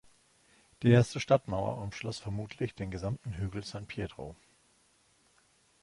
Die 0.81 0.89
erste 0.89 1.19
Stadtmauer 1.19 1.77
umschloss 1.77 2.17
vermutlich 2.17 2.73
den 2.73 2.89
gesamten 2.89 3.33
Hügel 3.33 3.63
San 3.63 3.85
Pietro. 3.85 4.35